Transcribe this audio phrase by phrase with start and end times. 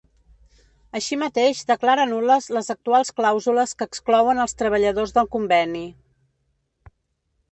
[0.99, 5.83] Així mateix declara nul·les les actuals clàusules que exclouen els treballadors del conveni.